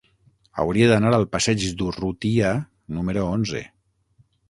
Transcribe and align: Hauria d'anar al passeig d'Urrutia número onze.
Hauria 0.63 0.87
d'anar 0.91 1.11
al 1.17 1.27
passeig 1.35 1.67
d'Urrutia 1.83 2.57
número 2.99 3.31
onze. 3.39 3.67